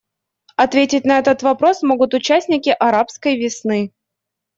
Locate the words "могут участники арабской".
1.83-3.37